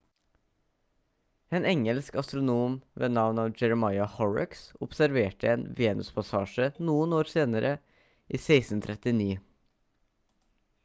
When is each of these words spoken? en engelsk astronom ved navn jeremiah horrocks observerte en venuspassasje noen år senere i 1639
en 1.57 1.65
engelsk 1.71 2.15
astronom 2.21 2.77
ved 3.03 3.13
navn 3.17 3.41
jeremiah 3.59 4.07
horrocks 4.21 4.63
observerte 4.85 5.51
en 5.57 5.65
venuspassasje 5.81 6.69
noen 6.89 7.13
år 7.19 7.29
senere 7.33 7.73
i 8.39 8.39
1639 8.41 9.37